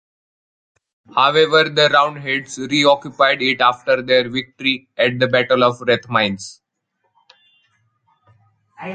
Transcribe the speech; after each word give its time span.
However, 1.15 1.69
the 1.69 1.87
Roundheads 1.93 2.57
re-occupied 2.57 3.39
it 3.43 3.61
after 3.61 4.01
their 4.01 4.27
victory 4.31 4.89
at 4.97 5.19
the 5.19 5.27
Battle 5.27 5.63
of 5.63 5.77
Rathmines. 5.79 6.59